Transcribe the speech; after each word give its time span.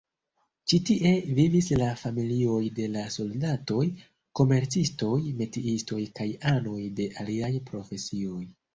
Ĉi- 0.71 0.77
tie 0.89 1.11
vivis 1.39 1.67
la 1.81 1.89
familioj 2.05 2.63
de 2.81 2.89
la 2.97 3.05
soldatoj, 3.17 3.85
komercistoj, 4.43 5.15
metiistoj 5.45 6.03
kaj 6.21 6.31
anoj 6.57 6.79
de 7.01 7.11
aliaj 7.27 7.57
profesioj. 7.73 8.45